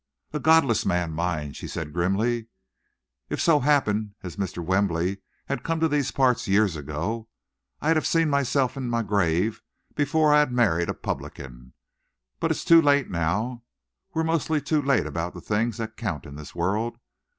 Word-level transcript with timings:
"A 0.33 0.39
godless 0.39 0.83
man, 0.83 1.11
mine," 1.11 1.53
she 1.53 1.67
said 1.67 1.93
grimly. 1.93 2.47
"If 3.29 3.39
so 3.39 3.59
happen 3.59 4.15
as 4.23 4.35
Mr. 4.35 4.65
Wembley 4.65 5.19
had 5.45 5.61
come 5.61 5.79
to 5.79 5.87
these 5.87 6.09
parts 6.09 6.47
years 6.47 6.75
ago, 6.75 7.29
I'd 7.81 7.97
have 7.97 8.07
seen 8.07 8.27
myself 8.27 8.75
in 8.75 8.89
my 8.89 9.03
grave 9.03 9.61
before 9.93 10.33
I'd 10.33 10.39
have 10.39 10.51
married 10.51 10.89
a 10.89 10.95
publican. 10.95 11.73
But 12.39 12.49
it's 12.49 12.65
too 12.65 12.81
late 12.81 13.11
now. 13.11 13.61
We're 14.15 14.23
mostly 14.23 14.59
too 14.59 14.81
late 14.81 15.05
about 15.05 15.35
the 15.35 15.39
things 15.41 15.77
that 15.77 15.97
count 15.97 16.25
in 16.25 16.33
this 16.33 16.55
world. 16.55 16.97